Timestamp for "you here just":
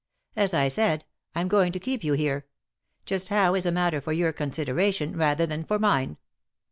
2.03-3.29